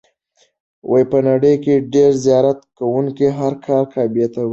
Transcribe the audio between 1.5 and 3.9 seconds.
کې ډېر زیارت کوونکي هر کال